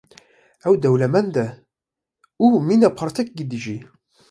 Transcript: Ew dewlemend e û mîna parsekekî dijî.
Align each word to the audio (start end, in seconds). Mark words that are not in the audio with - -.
Ew 0.67 0.73
dewlemend 0.83 1.35
e 1.45 1.47
û 2.43 2.45
mîna 2.67 2.89
parsekekî 2.99 3.43
dijî. 3.51 3.77